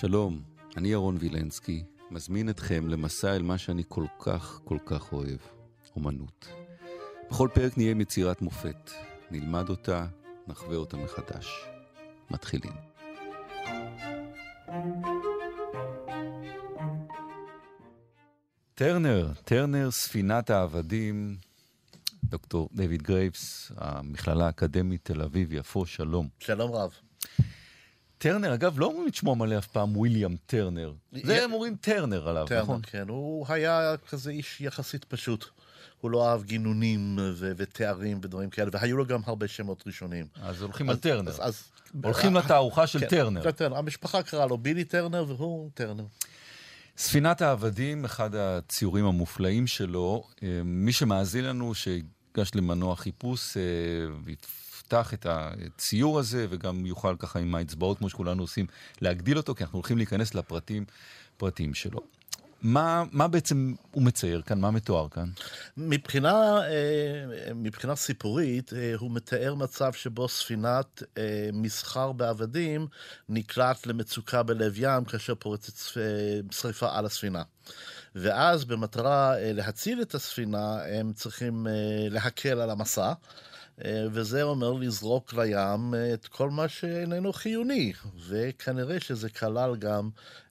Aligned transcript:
שלום, 0.00 0.42
אני 0.76 0.88
ירון 0.88 1.16
וילנסקי, 1.20 1.84
מזמין 2.10 2.50
אתכם 2.50 2.88
למסע 2.88 3.36
אל 3.36 3.42
מה 3.42 3.58
שאני 3.58 3.82
כל 3.88 4.06
כך 4.18 4.60
כל 4.64 4.78
כך 4.86 5.12
אוהב, 5.12 5.38
אומנות. 5.96 6.48
בכל 7.30 7.48
פרק 7.54 7.76
נהיה 7.76 7.90
עם 7.90 8.00
יצירת 8.00 8.42
מופת, 8.42 8.90
נלמד 9.30 9.68
אותה, 9.68 10.06
נחווה 10.46 10.76
אותה 10.76 10.96
מחדש. 10.96 11.48
מתחילים. 12.30 12.72
טרנר, 18.74 19.32
טרנר, 19.44 19.90
ספינת 19.90 20.50
העבדים, 20.50 21.36
דוקטור 22.24 22.68
דויד 22.72 23.02
גרייבס, 23.02 23.72
המכללה 23.76 24.46
האקדמית 24.46 25.04
תל 25.04 25.22
אביב-יפו, 25.22 25.86
שלום. 25.86 26.28
שלום 26.38 26.72
רב. 26.72 26.94
טרנר, 28.20 28.54
אגב, 28.54 28.78
לא 28.78 28.86
אומרים 28.86 29.08
את 29.08 29.14
שמו 29.14 29.32
המלא 29.32 29.58
אף 29.58 29.66
פעם 29.66 29.96
וויליאם 29.96 30.36
טרנר. 30.46 30.92
זה 31.12 31.44
הם 31.44 31.52
אומרים 31.52 31.76
טרנר 31.80 32.28
עליו, 32.28 32.46
טרנר, 32.46 32.62
נכון? 32.62 32.80
כן, 32.82 33.08
הוא 33.08 33.46
היה 33.48 33.94
כזה 34.08 34.30
איש 34.30 34.60
יחסית 34.60 35.04
פשוט. 35.04 35.44
הוא 36.00 36.10
לא 36.10 36.28
אהב 36.28 36.44
גינונים 36.44 37.18
ו- 37.18 37.52
ותארים 37.56 38.18
ודברים 38.22 38.50
כאלה, 38.50 38.70
והיו 38.72 38.96
לו 38.96 39.06
גם 39.06 39.20
הרבה 39.26 39.48
שמות 39.48 39.84
ראשונים. 39.86 40.26
אז 40.42 40.62
הולכים 40.62 40.90
על 40.90 40.96
טרנר. 40.96 41.30
אז, 41.30 41.38
אז, 41.40 41.62
הולכים 42.04 42.34
לתערוכה 42.34 42.86
של 42.86 43.00
כן, 43.00 43.06
טרנר. 43.06 43.50
טרנר. 43.50 43.76
המשפחה 43.76 44.22
קראה 44.22 44.46
לו 44.46 44.58
בילי 44.58 44.84
טרנר 44.84 45.24
והוא 45.28 45.70
טרנר. 45.74 46.04
ספינת 46.96 47.42
העבדים, 47.42 48.04
אחד 48.04 48.34
הציורים 48.34 49.04
המופלאים 49.04 49.66
שלו. 49.66 50.24
אה, 50.42 50.60
מי 50.64 50.92
שמאזין 50.92 51.44
לנו, 51.44 51.74
שיגש 51.74 52.50
למנוע 52.54 52.96
חיפוש 52.96 53.56
ויפתח 54.92 55.14
את 55.14 55.26
הציור 55.28 56.18
הזה, 56.18 56.46
וגם 56.50 56.86
יוכל 56.86 57.16
ככה 57.18 57.38
עם 57.38 57.54
האצבעות, 57.54 57.98
כמו 57.98 58.08
שכולנו 58.08 58.42
עושים, 58.42 58.66
להגדיל 59.00 59.36
אותו, 59.36 59.54
כי 59.54 59.64
אנחנו 59.64 59.76
הולכים 59.76 59.96
להיכנס 59.96 60.34
לפרטים 60.34 60.84
פרטים 61.36 61.74
שלו. 61.74 62.00
מה, 62.62 63.04
מה 63.12 63.28
בעצם 63.28 63.74
הוא 63.90 64.02
מצייר 64.02 64.42
כאן? 64.42 64.60
מה 64.60 64.70
מתואר 64.70 65.08
כאן? 65.08 65.28
מבחינה, 65.76 66.60
אה, 66.62 67.54
מבחינה 67.54 67.96
סיפורית, 67.96 68.72
אה, 68.72 68.92
הוא 68.98 69.10
מתאר 69.10 69.54
מצב 69.54 69.92
שבו 69.92 70.28
ספינת 70.28 71.02
אה, 71.18 71.48
מסחר 71.52 72.12
בעבדים 72.12 72.86
נקלט 73.28 73.86
למצוקה 73.86 74.42
בלב 74.42 74.72
ים 74.76 75.04
כאשר 75.04 75.34
פורצת 75.34 75.72
שריפה 76.50 76.98
על 76.98 77.06
הספינה. 77.06 77.42
ואז 78.14 78.64
במטרה 78.64 79.34
להציל 79.38 80.02
את 80.02 80.14
הספינה, 80.14 80.82
הם 80.84 81.12
צריכים 81.12 81.66
להקל 82.10 82.60
על 82.60 82.70
המסע. 82.70 83.12
וזה 83.86 84.42
אומר 84.42 84.72
לזרוק 84.72 85.34
לים 85.34 85.94
את 86.14 86.26
כל 86.26 86.50
מה 86.50 86.68
שאיננו 86.68 87.32
חיוני, 87.32 87.92
וכנראה 88.28 89.00
שזה 89.00 89.30
כלל 89.30 89.76
גם 89.76 90.10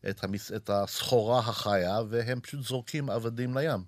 את, 0.09 0.23
המס... 0.23 0.51
את 0.51 0.69
הסחורה 0.73 1.39
החיה, 1.39 1.99
והם 2.09 2.39
פשוט 2.39 2.61
זורקים 2.61 3.09
עבדים 3.09 3.57
לים. 3.57 3.83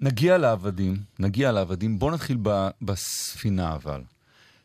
נגיע 0.00 0.38
לעבדים, 0.38 0.96
נגיע 1.18 1.52
לעבדים. 1.52 1.98
בואו 1.98 2.10
נתחיל 2.10 2.36
ב... 2.42 2.68
בספינה 2.82 3.74
אבל. 3.74 4.02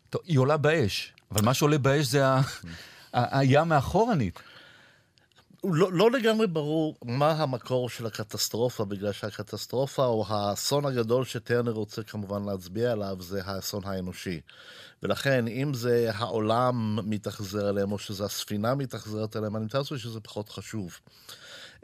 טוב, 0.09 0.21
היא 0.25 0.39
עולה 0.39 0.57
באש, 0.57 1.13
אבל 1.31 1.45
מה 1.45 1.53
שעולה 1.53 1.77
באש 1.77 2.05
זה 2.05 2.27
ה... 2.27 2.41
הים 3.39 3.67
מאחורנית. 3.67 4.39
לא, 5.63 5.93
לא 5.93 6.11
לגמרי 6.11 6.47
ברור 6.47 6.95
מה 7.05 7.31
המקור 7.31 7.89
של 7.89 8.05
הקטסטרופה, 8.05 8.85
בגלל 8.85 9.11
שהקטסטרופה 9.11 10.05
או 10.05 10.25
האסון 10.27 10.85
הגדול 10.85 11.25
שטרנר 11.25 11.71
רוצה 11.71 12.03
כמובן 12.03 12.45
להצביע 12.45 12.91
עליו 12.91 13.17
זה 13.19 13.41
האסון 13.45 13.81
האנושי. 13.85 14.41
ולכן, 15.03 15.47
אם 15.47 15.73
זה 15.73 16.11
העולם 16.13 16.99
מתאכזר 17.09 17.69
אליהם, 17.69 17.91
או 17.91 17.99
שזה 17.99 18.25
הספינה 18.25 18.75
מתאכזרת 18.75 19.35
אליהם, 19.35 19.55
אני 19.55 19.65
מתאר 19.65 19.79
לעצמי 19.79 19.99
שזה 19.99 20.19
פחות 20.19 20.49
חשוב. 20.49 20.99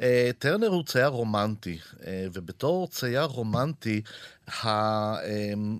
אה, 0.01 0.31
טרנר 0.39 0.67
הוא 0.67 0.83
צייר 0.83 1.07
רומנטי, 1.07 1.79
אה, 2.07 2.27
ובתור 2.33 2.87
צייר 2.87 3.23
רומנטי, 3.23 4.01
אה, 4.49 5.15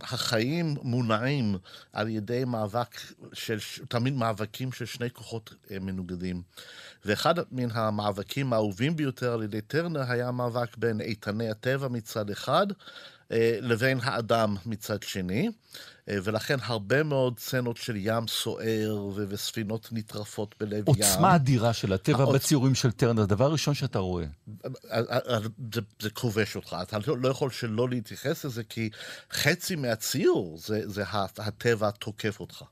החיים 0.01 0.75
מונעים 0.81 1.57
על 1.93 2.09
ידי 2.09 2.43
מאבק 2.45 2.99
של, 3.33 3.57
תמיד 3.89 4.13
מאבקים 4.13 4.71
של 4.71 4.85
שני 4.85 5.09
כוחות 5.09 5.53
מנוגדים. 5.81 6.41
ואחד 7.05 7.35
מן 7.51 7.71
המאבקים 7.71 8.53
האהובים 8.53 8.95
ביותר 8.95 9.33
על 9.33 9.43
ידי 9.43 9.61
טרנר 9.61 10.01
היה 10.07 10.27
המאבק 10.27 10.77
בין 10.77 11.01
איתני 11.01 11.49
הטבע 11.49 11.87
מצד 11.87 12.29
אחד, 12.29 12.67
לבין 13.61 13.99
האדם 14.03 14.55
מצד 14.65 15.03
שני. 15.03 15.49
ולכן 16.07 16.57
הרבה 16.61 17.03
מאוד 17.03 17.39
סצנות 17.39 17.77
של 17.77 17.95
ים 17.97 18.27
סוער 18.27 18.95
ו- 19.15 19.25
וספינות 19.29 19.89
נטרפות 19.91 20.55
בלב 20.59 20.87
עוצמה 20.87 21.05
ים. 21.05 21.11
עוצמה 21.11 21.35
אדירה 21.35 21.73
של 21.73 21.93
הטבע 21.93 22.19
העוצ... 22.19 22.35
בציורים 22.35 22.75
של 22.75 22.91
טרנר, 22.91 23.21
הדבר 23.21 23.45
הראשון 23.45 23.73
שאתה 23.73 23.99
רואה. 23.99 24.25
זה, 25.73 25.81
זה 25.99 26.09
כובש 26.09 26.55
אותך, 26.55 26.75
אתה 26.81 26.97
לא, 27.07 27.17
לא 27.17 27.29
יכול 27.29 27.49
שלא 27.49 27.89
להתייחס 27.89 28.45
לזה, 28.45 28.63
כי 28.63 28.89
חצי 29.31 29.75
מהציור 29.75 30.57
זה, 30.57 30.89
זה 30.89 31.03
הטבע 31.37 31.91
תוקף 31.91 32.39
אותך. 32.39 32.63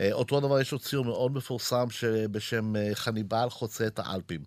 אה, 0.00 0.12
אותו 0.12 0.40
דבר 0.40 0.60
יש 0.60 0.72
לו 0.72 0.78
ציור 0.78 1.04
מאוד 1.04 1.32
מפורסם 1.32 1.86
בשם 2.30 2.76
אה, 2.76 2.90
חניבל 2.94 3.46
חוצה 3.50 3.86
את 3.86 3.98
האלפים. 3.98 4.40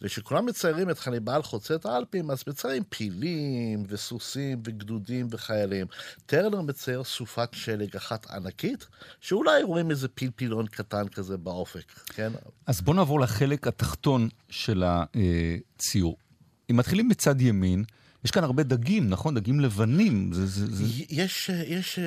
וכשכולם 0.00 0.46
מציירים 0.46 0.90
את 0.90 0.98
חניבל 0.98 1.42
חוצה 1.42 1.74
את 1.74 1.86
האלפים, 1.86 2.30
אז 2.30 2.44
מציירים 2.46 2.82
פילים 2.88 3.84
וסוסים 3.88 4.62
וגדודים 4.64 5.26
וחיילים. 5.30 5.86
טרנר 6.26 6.60
מצייר 6.60 7.04
סופת 7.04 7.48
שלג 7.52 7.96
אחת 7.96 8.30
ענקית, 8.30 8.86
שאולי 9.20 9.62
רואים 9.62 9.90
איזה 9.90 10.08
פלפילון 10.08 10.66
קטן 10.66 11.08
כזה 11.08 11.36
באופק, 11.36 11.92
כן? 12.06 12.32
אז 12.66 12.80
בואו 12.80 12.96
נעבור 12.96 13.20
לחלק 13.20 13.66
התחתון 13.66 14.28
של 14.50 14.84
הציור. 14.86 16.16
אם 16.70 16.76
מתחילים 16.76 17.08
בצד 17.08 17.40
ימין, 17.40 17.84
יש 18.24 18.30
כאן 18.30 18.44
הרבה 18.44 18.62
דגים, 18.62 19.10
נכון? 19.10 19.34
דגים 19.34 19.60
לבנים. 19.60 20.32
זה, 20.32 20.46
זה, 20.46 20.66
זה... 20.76 20.84
יש, 21.10 21.50
יש... 21.66 21.98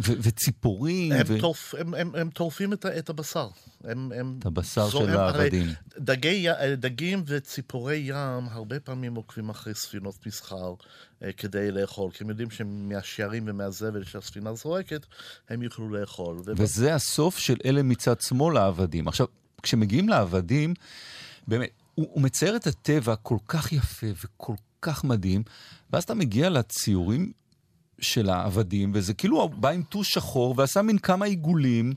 ו- 0.00 0.12
וציפורים. 0.22 1.12
הם, 1.12 1.26
ו... 1.26 1.40
טורפ, 1.40 1.74
הם, 1.78 1.94
הם, 1.94 2.14
הם 2.14 2.30
טורפים 2.30 2.72
את, 2.72 2.86
את 2.86 3.08
הבשר. 3.08 3.48
הם, 3.84 4.12
הם 4.12 4.36
את 4.38 4.46
הבשר 4.46 4.90
של 4.90 5.16
העבדים. 5.16 5.66
דגי, 5.98 6.46
דגים 6.76 7.22
וציפורי 7.26 7.96
ים 7.96 8.48
הרבה 8.50 8.80
פעמים 8.80 9.14
עוקבים 9.14 9.48
אחרי 9.48 9.74
ספינות 9.74 10.26
מסחר 10.26 10.74
אה, 11.22 11.32
כדי 11.32 11.70
לאכול, 11.70 12.10
כי 12.10 12.24
הם 12.24 12.30
יודעים 12.30 12.50
שמהשערים 12.50 13.44
ומהזבל 13.46 14.04
שהספינה 14.04 14.54
זורקת, 14.54 15.06
הם 15.48 15.62
יוכלו 15.62 15.88
לאכול. 15.88 16.42
וזה 16.56 16.86
וב... 16.86 16.92
הסוף 16.92 17.38
של 17.38 17.56
אלה 17.64 17.82
מצד 17.82 18.20
שמאל 18.20 18.56
העבדים. 18.56 19.08
עכשיו, 19.08 19.26
כשמגיעים 19.62 20.08
לעבדים, 20.08 20.74
באמת, 21.48 21.70
הוא, 21.94 22.06
הוא 22.10 22.22
מצייר 22.22 22.56
את 22.56 22.66
הטבע 22.66 23.16
כל 23.16 23.38
כך 23.48 23.72
יפה 23.72 24.06
וכל 24.24 24.54
כך 24.82 25.04
מדהים, 25.04 25.42
ואז 25.92 26.02
אתה 26.02 26.14
מגיע 26.14 26.50
לציורים 26.50 27.32
של 28.00 28.30
העבדים, 28.30 28.92
וזה 28.94 29.14
כאילו 29.14 29.40
הוא 29.42 29.50
בא 29.50 29.68
עם 29.68 29.82
טוש 29.82 30.14
שחור 30.14 30.54
ועשה 30.56 30.82
מין 30.82 30.98
כמה 30.98 31.24
עיגולים, 31.26 31.92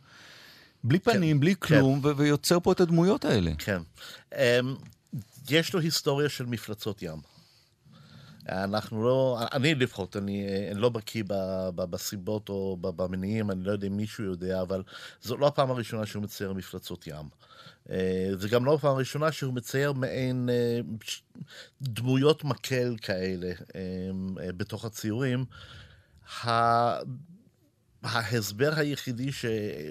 בלי 0.83 0.99
כן, 0.99 1.13
פנים, 1.13 1.35
כן, 1.35 1.39
בלי 1.39 1.55
כלום, 1.59 2.01
כן. 2.01 2.07
ו- 2.07 2.17
ויוצר 2.17 2.59
פה 2.59 2.71
את 2.71 2.79
הדמויות 2.79 3.25
האלה. 3.25 3.51
כן. 3.57 3.81
Um, 4.33 4.37
יש 5.49 5.73
לו 5.73 5.79
היסטוריה 5.79 6.29
של 6.29 6.45
מפלצות 6.45 7.01
ים. 7.01 7.17
אנחנו 8.49 9.03
לא, 9.03 9.39
אני 9.53 9.75
לפחות, 9.75 10.17
אני, 10.17 10.47
אני 10.71 10.81
לא 10.81 10.89
בקיא 10.89 11.23
בסיבות 11.75 12.49
או 12.49 12.77
במניעים, 12.81 13.51
אני 13.51 13.63
לא 13.63 13.71
יודע 13.71 13.87
אם 13.87 13.97
מישהו 13.97 14.23
יודע, 14.23 14.61
אבל 14.61 14.83
זו 15.21 15.37
לא 15.37 15.47
הפעם 15.47 15.71
הראשונה 15.71 16.05
שהוא 16.05 16.23
מצייר 16.23 16.53
מפלצות 16.53 17.07
ים. 17.07 17.25
אה, 17.89 18.29
זה 18.35 18.49
גם 18.49 18.65
לא 18.65 18.73
הפעם 18.73 18.95
הראשונה 18.95 19.31
שהוא 19.31 19.53
מצייר 19.53 19.91
מעין 19.91 20.49
אה, 20.51 20.79
דמויות 21.81 22.43
מקל 22.43 22.95
כאלה 23.01 23.51
אה, 23.75 24.51
בתוך 24.57 24.85
הציורים. 24.85 25.45
ההסבר 28.03 28.73
היחידי 28.77 29.31
ש, 29.31 29.45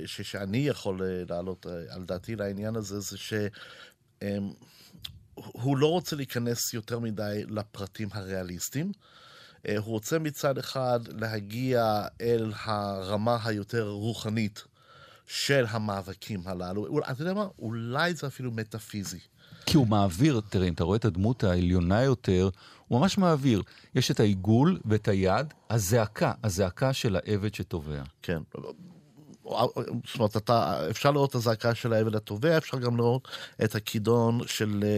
ש, 0.07 0.21
שאני 0.21 0.59
יכול 0.59 1.03
אה, 1.03 1.23
להעלות 1.29 1.67
אה, 1.67 1.95
על 1.95 2.05
דעתי 2.05 2.37
לעניין 2.37 2.77
הזה, 2.77 3.01
זה 3.01 3.19
שהוא 3.19 3.49
אמ, 4.23 4.51
לא 5.77 5.87
רוצה 5.87 6.17
להיכנס 6.17 6.75
יותר 6.75 6.99
מדי 6.99 7.45
לפרטים 7.49 8.09
הריאליסטיים. 8.13 8.93
אה, 9.69 9.77
הוא 9.77 9.85
רוצה 9.85 10.19
מצד 10.19 10.59
אחד 10.59 11.01
להגיע 11.09 12.05
אל 12.21 12.53
הרמה 12.65 13.39
היותר 13.45 13.89
רוחנית 13.89 14.65
של 15.27 15.65
המאבקים 15.69 16.41
הללו. 16.45 17.01
אתה 17.11 17.23
יודע 17.23 17.35
מה? 17.35 17.47
אולי 17.59 18.15
זה 18.15 18.27
אפילו 18.27 18.51
מטאפיזי. 18.51 19.21
כי 19.71 19.77
הוא 19.77 19.87
מעביר, 19.87 20.41
תראה, 20.49 20.69
אם 20.69 20.73
אתה 20.73 20.85
רואה 20.85 20.97
את 20.97 21.05
הדמות 21.05 21.45
העליונה 21.45 22.03
יותר, 22.03 22.49
הוא 22.89 23.01
ממש 23.01 23.19
מעביר. 23.19 23.63
יש 23.95 24.11
את 24.11 24.21
העיגול 24.21 24.81
ואת 24.85 25.09
היד, 25.09 25.47
הזעקה, 25.71 26.33
הזעקה 26.45 26.93
של 26.93 27.17
העבד 27.17 27.55
שטובע. 27.55 28.03
כן. 28.23 28.39
זאת 29.45 30.15
אומרת, 30.19 30.37
אתה, 30.37 30.91
אפשר 30.91 31.11
לראות 31.11 31.31
את 31.31 31.35
הזעקה 31.35 31.75
של 31.75 31.93
העבד 31.93 32.15
הטובע, 32.15 32.57
אפשר 32.57 32.79
גם 32.79 32.97
לראות 32.97 33.29
את 33.65 33.75
הכידון 33.75 34.41
של 34.47 34.81
אה, 34.83 34.89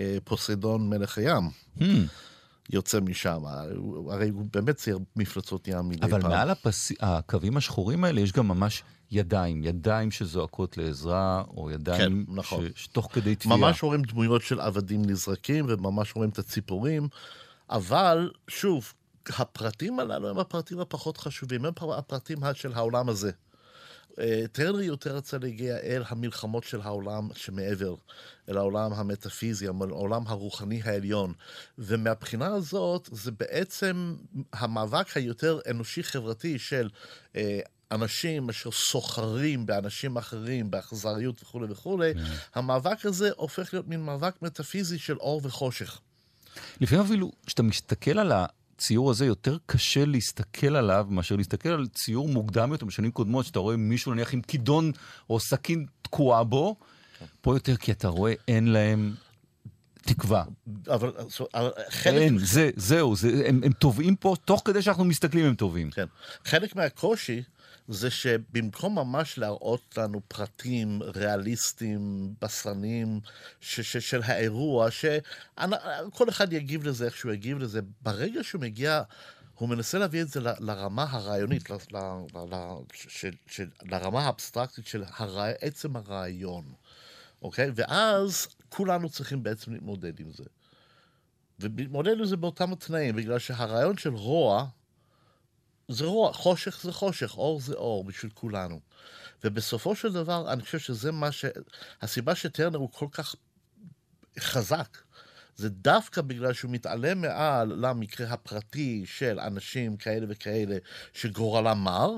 אה, 0.00 0.18
פוסיידון 0.24 0.88
מלך 0.88 1.18
הים. 1.18 1.50
Hmm. 1.78 1.82
יוצא 2.72 3.00
משם. 3.00 3.42
הרי 4.10 4.28
הוא 4.28 4.46
באמת 4.52 4.76
צייר 4.76 4.98
מפלצות 5.16 5.68
ים 5.68 5.88
מדי 5.88 6.06
אבל 6.06 6.20
פעם. 6.20 6.30
מעל 6.30 6.50
הפס... 6.50 6.92
הקווים 7.00 7.56
השחורים 7.56 8.04
האלה 8.04 8.20
יש 8.20 8.32
גם 8.32 8.48
ממש 8.48 8.82
ידיים, 9.10 9.64
ידיים 9.64 10.10
שזועקות 10.10 10.76
לעזרה, 10.76 11.42
או 11.56 11.70
ידיים 11.70 12.24
כן, 12.26 12.34
נכון. 12.34 12.68
ש... 12.74 12.82
שתוך 12.82 13.08
כדי 13.12 13.34
תביעה. 13.34 13.56
ממש 13.56 13.82
רואים 13.82 14.02
דמויות 14.02 14.42
של 14.42 14.60
עבדים 14.60 15.02
נזרקים, 15.06 15.66
וממש 15.68 16.16
רואים 16.16 16.30
את 16.30 16.38
הציפורים, 16.38 17.08
אבל 17.70 18.30
שוב, 18.48 18.92
הפרטים 19.28 20.00
הללו 20.00 20.30
הם 20.30 20.38
הפרטים 20.38 20.80
הפחות 20.80 21.16
חשובים, 21.16 21.64
הם 21.64 21.72
הפרטים 21.80 22.38
של 22.54 22.72
העולם 22.72 23.08
הזה. 23.08 23.30
אה, 24.20 24.44
טרנר 24.52 24.80
יותר 24.80 25.16
רצה 25.16 25.38
להגיע 25.38 25.76
אל 25.76 26.02
המלחמות 26.08 26.64
של 26.64 26.80
העולם 26.80 27.28
שמעבר, 27.34 27.94
אל 28.48 28.56
העולם 28.56 28.92
המטאפיזי, 28.92 29.66
העולם 29.66 30.22
הרוחני 30.26 30.80
העליון. 30.84 31.32
ומהבחינה 31.78 32.46
הזאת, 32.46 33.08
זה 33.12 33.30
בעצם 33.30 34.16
המאבק 34.52 35.16
היותר 35.16 35.58
אנושי-חברתי 35.70 36.58
של 36.58 36.88
אה, 37.36 37.60
אנשים 37.90 38.48
אשר 38.48 38.70
סוחרים 38.70 39.66
באנשים 39.66 40.16
אחרים, 40.16 40.70
באכזריות 40.70 41.42
וכולי 41.42 41.66
וכולי, 41.72 42.14
כן. 42.14 42.20
המאבק 42.54 43.06
הזה 43.06 43.30
הופך 43.36 43.74
להיות 43.74 43.88
מין 43.88 44.00
מאבק 44.00 44.42
מטאפיזי 44.42 44.98
של 44.98 45.16
אור 45.16 45.40
וחושך. 45.44 46.00
לפעמים 46.80 47.04
אפילו, 47.04 47.32
כשאתה 47.46 47.62
מסתכל 47.62 48.18
על 48.18 48.32
הציור 48.82 49.10
הזה, 49.10 49.26
יותר 49.26 49.56
קשה 49.66 50.04
להסתכל 50.04 50.76
עליו 50.76 51.06
מאשר 51.10 51.36
להסתכל 51.36 51.68
על 51.68 51.86
ציור 51.86 52.28
מוקדם 52.28 52.72
יותר 52.72 52.86
בשנים 52.86 53.10
קודמות, 53.10 53.46
שאתה 53.46 53.58
רואה 53.58 53.76
מישהו 53.76 54.14
נניח 54.14 54.34
עם 54.34 54.40
כידון 54.42 54.92
או 55.30 55.40
סכין 55.40 55.86
תקועה 56.02 56.44
בו. 56.44 56.76
פה 57.40 57.56
יותר 57.56 57.76
כי 57.76 57.92
אתה 57.92 58.08
רואה 58.08 58.32
אין 58.48 58.66
להם 58.66 59.14
תקווה. 60.00 60.44
אבל 60.88 61.12
חלק... 61.88 62.22
אין, 62.22 62.38
זה, 62.38 62.70
זהו, 62.76 63.16
זה, 63.16 63.42
הם, 63.46 63.60
הם 63.64 63.72
טובים 63.72 64.16
פה, 64.16 64.34
תוך 64.44 64.62
כדי 64.64 64.82
שאנחנו 64.82 65.04
מסתכלים 65.04 65.44
הם 65.44 65.54
טובים. 65.54 65.90
כן. 65.90 66.06
חלק 66.44 66.76
מהקושי 66.76 67.42
זה 67.88 68.10
שבמקום 68.10 68.94
ממש 68.94 69.38
להראות 69.38 69.98
לנו 69.98 70.20
פרטים 70.28 71.02
ריאליסטיים, 71.02 72.34
בשרניים, 72.42 73.20
ש- 73.60 73.80
ש- 73.80 74.10
של 74.10 74.20
האירוע, 74.22 74.90
שכל 74.90 76.28
אחד 76.28 76.52
יגיב 76.52 76.84
לזה 76.84 77.04
איך 77.04 77.16
שהוא 77.16 77.32
יגיב 77.32 77.58
לזה, 77.58 77.80
ברגע 78.02 78.44
שהוא 78.44 78.60
מגיע... 78.60 79.02
הוא 79.54 79.68
מנסה 79.68 79.98
להביא 79.98 80.22
את 80.22 80.28
זה 80.28 80.40
ל- 80.40 80.54
לרמה 80.60 81.06
הרעיונית, 81.10 81.70
ל- 81.70 81.74
ל- 81.74 82.54
ל- 82.54 82.78
של, 83.46 83.68
לרמה 83.82 84.26
האבסטרקטית 84.26 84.86
של 84.86 85.04
הר... 85.06 85.40
עצם 85.60 85.96
הרעיון, 85.96 86.64
אוקיי? 87.42 87.70
ואז 87.74 88.46
כולנו 88.68 89.08
צריכים 89.08 89.42
בעצם 89.42 89.72
להתמודד 89.72 90.20
עם 90.20 90.30
זה. 90.32 90.44
ולהתמודד 91.60 92.18
עם 92.18 92.24
זה 92.24 92.36
באותם 92.36 92.72
התנאים, 92.72 93.16
בגלל 93.16 93.38
שהרעיון 93.38 93.96
של 93.96 94.14
רוע, 94.14 94.66
זה 95.88 96.04
רוע, 96.04 96.32
חושך 96.32 96.80
זה 96.82 96.92
חושך, 96.92 97.34
אור 97.36 97.60
זה 97.60 97.74
אור 97.74 98.04
בשביל 98.04 98.30
כולנו. 98.34 98.80
ובסופו 99.44 99.96
של 99.96 100.12
דבר, 100.12 100.52
אני 100.52 100.62
חושב 100.62 100.78
שזה 100.78 101.12
מה 101.12 101.32
ש... 101.32 101.44
הסיבה 102.02 102.34
שטרנר 102.34 102.78
הוא 102.78 102.88
כל 102.92 103.06
כך 103.12 103.34
חזק, 104.38 104.98
זה 105.56 105.68
דווקא 105.68 106.20
בגלל 106.20 106.52
שהוא 106.52 106.70
מתעלם 106.70 107.20
מעל 107.20 107.72
למקרה 107.76 108.28
הפרטי 108.28 109.02
של 109.06 109.40
אנשים 109.40 109.96
כאלה 109.96 110.26
וכאלה 110.28 110.76
שגורלם 111.12 111.78
מר, 111.78 112.10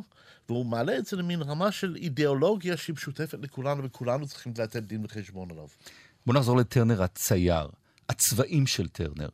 והוא 0.49 0.67
מעלה 0.67 0.99
את 0.99 1.07
זה 1.07 1.17
למין 1.17 1.43
רמה 1.43 1.73
של 1.73 1.97
אידיאולוגיה 1.97 2.77
שהיא 2.77 2.95
משותפת 2.95 3.39
לכולנו, 3.43 3.85
וכולנו 3.85 4.27
צריכים 4.27 4.53
לתת 4.59 4.83
דין 4.83 5.05
וחשבון 5.05 5.51
עליו. 5.51 5.67
בוא 6.27 6.35
נחזור 6.35 6.57
לטרנר 6.57 7.03
הצייר. 7.03 7.69
הצבעים 8.09 8.67
של 8.67 8.89
טרנר. 8.89 9.29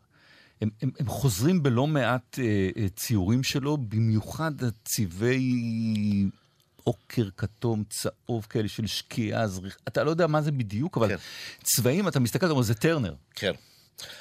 הם, 0.61 0.71
הם, 0.83 0.91
הם 0.99 1.07
חוזרים 1.07 1.63
בלא 1.63 1.87
מעט 1.87 2.39
אה, 2.39 2.69
אה, 2.77 2.89
ציורים 2.89 3.43
שלו, 3.43 3.77
במיוחד 3.77 4.53
הצבעי 4.63 6.25
עוקר, 6.85 7.29
כתום, 7.37 7.85
צהוב 7.89 8.47
כאלה 8.51 8.69
של 8.69 8.87
שקיעה, 8.87 9.47
זריח, 9.47 9.77
אתה 9.89 10.05
לא 10.05 10.11
יודע 10.11 10.27
מה 10.27 10.43
זה 10.43 10.53
בדיוק, 10.53 10.97
אבל 10.97 11.09
כן. 11.09 11.17
צבעים, 11.63 12.09
אתה 12.09 12.21
מסתכל, 12.21 12.47
אתה 12.47 12.53
אומר, 12.53 12.63
זה 12.63 12.75
טרנר. 12.75 13.15
כן. 13.35 13.53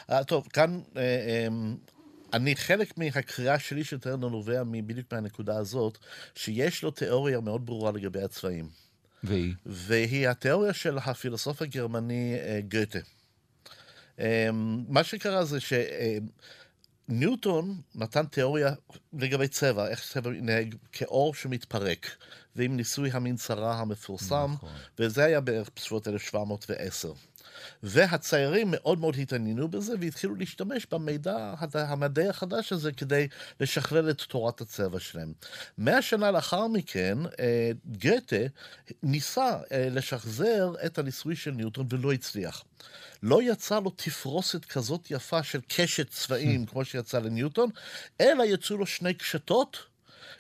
Uh, 0.10 0.24
טוב, 0.28 0.48
כאן 0.54 0.82
uh, 0.94 0.96
um, 0.96 1.90
אני, 2.34 2.56
חלק 2.56 2.98
מהקריאה 2.98 3.60
שלי 3.60 3.84
של 3.84 4.00
טרנר 4.00 4.30
נובע 4.30 4.64
בדיוק 4.64 5.14
מהנקודה 5.14 5.58
הזאת, 5.58 5.98
שיש 6.36 6.84
לו 6.84 6.92
תיאוריה 6.92 7.40
מאוד 7.40 7.66
ברורה 7.66 7.92
לגבי 7.92 8.22
הצבעים. 8.22 8.70
והיא? 9.24 9.54
והיא 9.66 10.30
התיאוריה 10.30 10.74
של 10.74 10.98
הפילוסוף 10.98 11.62
הגרמני 11.62 12.36
uh. 12.36 12.74
אמ, 12.96 13.19
מה 14.88 15.04
שקרה 15.04 15.46
זה 15.46 15.58
שניוטון 17.10 17.82
נתן 17.96 18.26
תיאוריה 18.26 18.74
לגבי 19.14 19.48
צבע, 19.48 19.88
איך 19.88 20.02
צבע 20.14 20.30
מתנהג 20.32 20.76
כאור 20.92 21.34
שמתפרק, 21.34 22.16
ועם 22.56 22.78
ניסוי 22.78 23.10
המנצרה 23.12 23.80
המפורסם, 23.80 24.52
נכון. 24.54 24.70
וזה 25.00 25.26
היה 25.26 25.42
בערך 25.42 25.70
בסביבות 25.76 26.08
1710. 26.08 27.14
והציירים 27.84 28.68
מאוד 28.72 29.00
מאוד 29.00 29.16
התעניינו 29.20 29.68
בזה 29.68 29.94
והתחילו 30.00 30.36
להשתמש 30.36 30.88
במידע 30.92 31.54
המדעי 31.74 32.30
החדש 32.30 32.74
הזה 32.74 32.92
כדי 32.92 33.28
לשכלל 33.60 34.10
את 34.10 34.22
תורת 34.22 34.62
הצבע 34.62 35.00
שלהם. 35.00 35.34
מאה 35.78 36.02
שנה 36.02 36.32
לאחר 36.32 36.68
מכן, 36.68 37.18
אה, 37.40 37.72
גתה 37.92 38.36
ניסה 39.04 39.58
אה, 39.72 39.88
לשחזר 39.92 40.74
את 40.86 40.98
הניסוי 40.98 41.36
של 41.36 41.52
ניוטון 41.52 41.88
ולא 41.90 42.14
הצליח. 42.14 42.64
לא 43.24 43.44
יצא 43.44 43.80
לו 43.80 43.90
תפרוסת 43.90 44.66
כזאת 44.66 45.12
יפה 45.12 45.44
של 45.44 45.60
קשת 45.68 46.10
צבעים 46.10 46.66
כמו 46.70 46.86
שיצא 46.86 47.20
לניוטון, 47.20 47.70
אלא 48.22 48.44
יצאו 48.44 48.78
לו 48.78 48.86
שני 48.86 49.14
קשתות. 49.14 49.78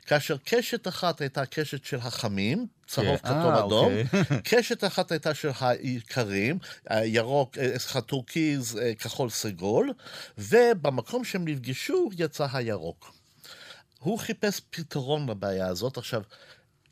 כאשר 0.05 0.37
קשת 0.43 0.87
אחת 0.87 1.21
הייתה 1.21 1.45
קשת 1.45 1.85
של 1.85 1.97
החמים, 1.97 2.67
צהוב, 2.87 3.17
כן. 3.17 3.27
כתום, 3.27 3.53
אה, 3.53 3.65
אדום, 3.65 3.93
אוקיי. 4.13 4.41
קשת 4.49 4.83
אחת 4.83 5.11
הייתה 5.11 5.33
של 5.33 5.49
הקרים, 5.59 6.59
ירוק, 7.03 7.57
אה, 7.57 8.01
טורקיז, 8.01 8.77
אה, 8.81 8.95
כחול, 8.95 9.29
סגול, 9.29 9.93
ובמקום 10.37 11.23
שהם 11.23 11.47
נפגשו 11.47 12.09
יצא 12.17 12.47
הירוק. 12.53 13.13
הוא 13.99 14.19
חיפש 14.19 14.61
פתרון 14.69 15.29
לבעיה 15.29 15.67
הזאת. 15.67 15.97
עכשיו, 15.97 16.21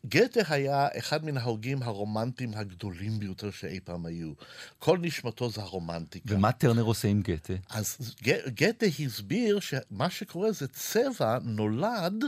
גתה 0.05 0.39
היה 0.49 0.87
אחד 0.97 1.25
מן 1.25 1.37
ההוגים 1.37 1.83
הרומנטיים 1.83 2.53
הגדולים 2.53 3.19
ביותר 3.19 3.51
שאי 3.51 3.79
פעם 3.79 4.05
היו. 4.05 4.31
כל 4.79 4.97
נשמתו 5.01 5.49
זה 5.49 5.61
הרומנטיקה. 5.61 6.35
ומה 6.35 6.51
טרנר 6.51 6.81
עושה 6.81 7.07
עם 7.07 7.21
גתה? 7.21 7.53
אז 7.69 8.15
גתה 8.47 8.85
הסביר 9.05 9.59
שמה 9.59 10.09
שקורה 10.09 10.51
זה 10.51 10.67
צבע 10.67 11.37
נולד 11.43 12.23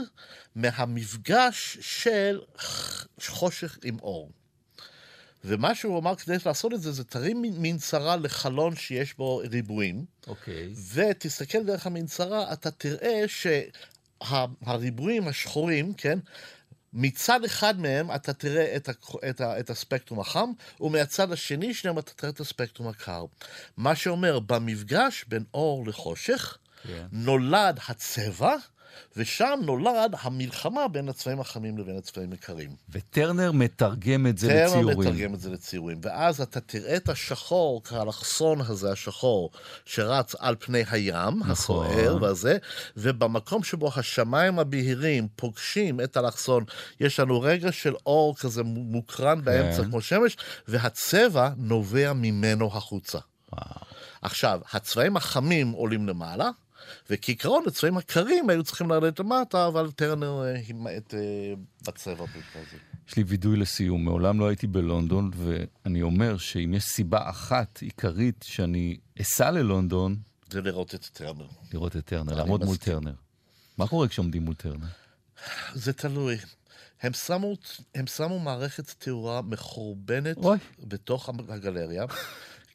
מהמפגש 0.54 1.78
של 1.80 2.40
חושך 3.20 3.78
עם 3.84 3.98
אור. 3.98 4.30
ומה 5.44 5.74
שהוא 5.74 5.98
אמר 5.98 6.16
כדי 6.16 6.36
לעשות 6.46 6.74
את 6.74 6.82
זה, 6.82 6.92
זה 6.92 7.04
תרים 7.04 7.42
מנצרה 7.42 8.16
לחלון 8.16 8.76
שיש 8.76 9.16
בו 9.16 9.42
ריבועים. 9.50 10.04
אוקיי. 10.26 10.68
Okay. 10.72 10.78
ותסתכל 10.94 11.64
דרך 11.64 11.86
המנצרה, 11.86 12.52
אתה 12.52 12.70
תראה 12.70 13.24
שהריבועים 14.20 15.28
השחורים, 15.28 15.94
כן, 15.94 16.18
מצד 16.92 17.44
אחד 17.44 17.80
מהם 17.80 18.10
אתה 18.10 18.32
תראה 18.32 18.76
את, 18.76 18.88
ה, 18.88 18.92
את, 19.30 19.40
ה, 19.40 19.60
את 19.60 19.70
הספקטרום 19.70 20.20
החם, 20.20 20.50
ומהצד 20.80 21.32
השני 21.32 21.74
שלהם 21.74 21.98
אתה 21.98 22.12
תראה 22.12 22.32
את 22.32 22.40
הספקטרום 22.40 22.88
הקר. 22.88 23.24
מה 23.76 23.94
שאומר, 23.94 24.38
במפגש 24.38 25.24
בין 25.28 25.44
אור 25.54 25.86
לחושך, 25.86 26.58
yeah. 26.58 26.88
כן. 26.88 27.06
נולד 27.12 27.78
הצבע, 27.88 28.54
ושם 29.16 29.60
נולד 29.62 30.14
המלחמה 30.20 30.88
בין 30.88 31.08
הצבעים 31.08 31.40
החמים 31.40 31.78
לבין 31.78 31.96
הצבעים 31.96 32.32
הקרים. 32.32 32.70
וטרנר 32.90 33.52
מתרגם 33.52 34.26
את 34.26 34.38
זה 34.38 34.48
טרנר 34.48 34.66
לציורים. 34.66 34.96
טרנר 34.96 35.10
מתרגם 35.10 35.34
את 35.34 35.40
זה 35.40 35.50
לציורים. 35.50 35.98
ואז 36.02 36.40
אתה 36.40 36.60
תראה 36.60 36.96
את 36.96 37.08
השחור, 37.08 37.82
האלכסון 37.90 38.60
הזה, 38.60 38.92
השחור, 38.92 39.50
שרץ 39.84 40.34
על 40.38 40.56
פני 40.58 40.82
הים, 40.90 41.38
נכון. 41.38 41.50
הסוער 41.50 42.18
והזה, 42.22 42.58
ובמקום 42.96 43.62
שבו 43.62 43.90
השמיים 43.96 44.58
הבהירים 44.58 45.28
פוגשים 45.36 46.00
את 46.00 46.16
האלכסון, 46.16 46.64
יש 47.00 47.20
לנו 47.20 47.40
רגע 47.40 47.72
של 47.72 47.94
אור 48.06 48.36
כזה 48.36 48.62
מוקרן 48.62 49.44
באמצע 49.44 49.82
כן. 49.82 49.90
כמו 49.90 50.00
שמש, 50.00 50.36
והצבע 50.68 51.50
נובע 51.56 52.12
ממנו 52.12 52.66
החוצה. 52.66 53.18
וואו. 53.52 53.80
עכשיו, 54.22 54.60
הצבעים 54.72 55.16
החמים 55.16 55.70
עולים 55.70 56.08
למעלה, 56.08 56.50
וכעיקרון 57.10 57.64
הצבעים 57.66 57.96
הקרים 57.96 58.50
היו 58.50 58.62
צריכים 58.62 58.90
לרדת 58.90 59.20
למטה, 59.20 59.66
אבל 59.66 59.90
טרנר 59.90 60.40
הימעט 60.40 61.14
אה, 61.14 61.20
בצבע 61.86 62.24
הזה. 62.54 62.76
יש 63.08 63.16
לי 63.16 63.22
וידוי 63.22 63.56
לסיום, 63.56 64.04
מעולם 64.04 64.40
לא 64.40 64.48
הייתי 64.48 64.66
בלונדון, 64.66 65.30
ואני 65.34 66.02
אומר 66.02 66.36
שאם 66.36 66.74
יש 66.74 66.84
סיבה 66.84 67.30
אחת 67.30 67.78
עיקרית 67.82 68.44
שאני 68.48 68.96
אסע 69.20 69.50
ללונדון... 69.50 70.16
זה 70.50 70.60
לראות 70.60 70.94
את 70.94 71.08
טרנר. 71.12 71.46
לראות 71.72 71.96
את 71.96 72.04
טרנר, 72.04 72.34
לעמוד 72.34 72.64
מול 72.64 72.76
טרנר. 72.76 73.12
מה 73.78 73.88
קורה 73.88 74.08
כשעומדים 74.08 74.44
מול 74.44 74.54
טרנר? 74.54 74.86
זה 75.74 75.92
תלוי. 75.92 76.36
הם 77.02 77.12
שמו, 77.12 77.56
הם 77.94 78.06
שמו 78.06 78.38
מערכת 78.38 78.94
תאורה 78.98 79.42
מחורבנת 79.42 80.36
בתוך 80.80 81.30
הגלריה. 81.48 82.04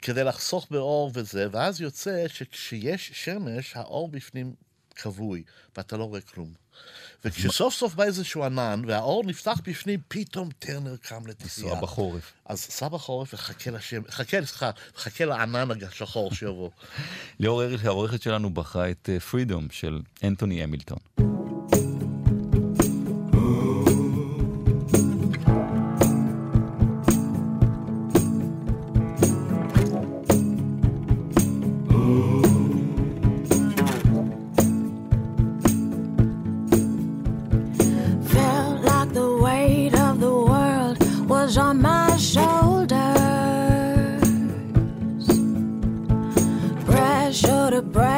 כדי 0.05 0.23
לחסוך 0.23 0.67
באור 0.71 1.11
וזה, 1.13 1.47
ואז 1.51 1.81
יוצא 1.81 2.27
שכשיש 2.27 3.11
שמש, 3.13 3.75
האור 3.75 4.07
בפנים 4.07 4.53
כבוי, 4.95 5.43
ואתה 5.77 5.97
לא 5.97 6.03
רואה 6.03 6.21
כלום. 6.21 6.53
וכשסוף 7.25 7.73
סוף 7.73 7.95
בא 7.95 8.03
איזשהו 8.03 8.43
ענן, 8.43 8.81
והאור 8.87 9.23
נפתח 9.25 9.61
בפנים, 9.63 9.99
פתאום 10.07 10.49
טרנר 10.59 10.95
קם 10.95 11.27
לתסיעה. 11.27 11.67
לנסוע 11.67 11.81
בחורף. 11.81 12.33
אז 12.45 12.59
סע 12.59 12.87
בחורף 12.87 13.33
וחכה 13.33 13.71
לשם, 13.71 14.01
חכה, 14.09 14.45
סליחה, 14.45 14.71
חכה 14.95 15.25
לענן 15.25 15.83
השחור 15.87 16.33
שיבוא. 16.33 16.69
ליאור 17.39 17.63
אריך, 17.63 17.85
העורכת 17.85 18.21
שלנו, 18.21 18.49
בחרה 18.49 18.91
את 18.91 19.09
פרידום 19.31 19.63
אה, 19.63 19.69
של 19.71 20.01
אנטוני 20.23 20.63
המילטון. 20.63 21.34
a 47.75 47.81
breath. 47.81 48.14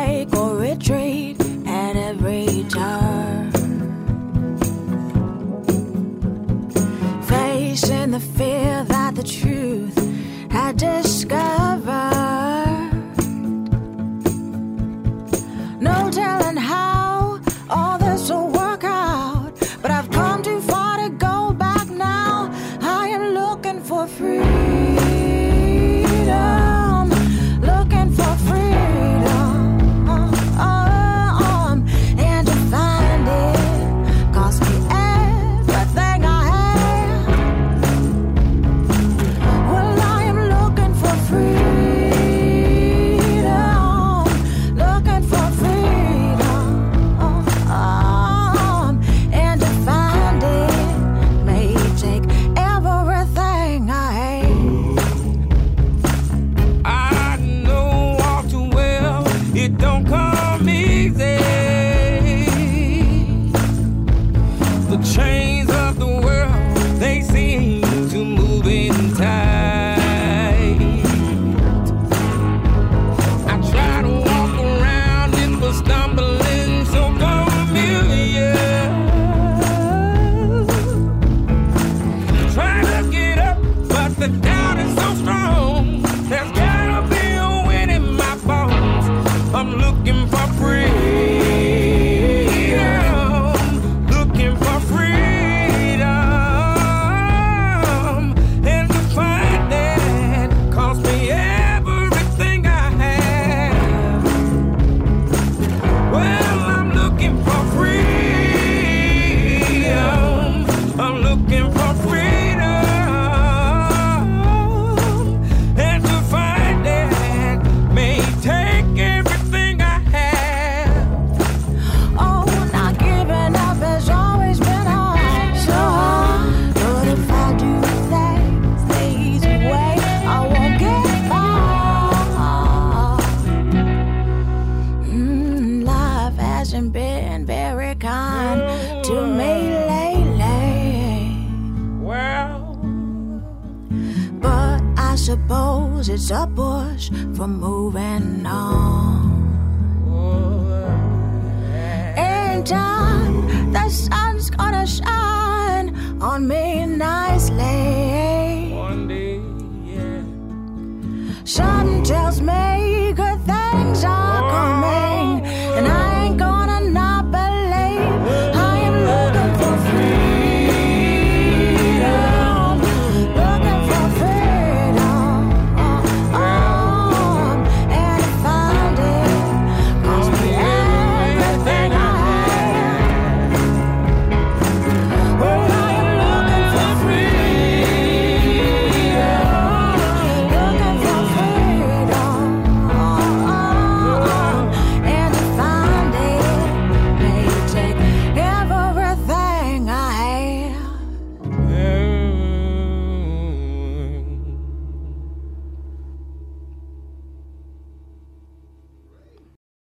from 147.38 147.60
moving 147.60 148.47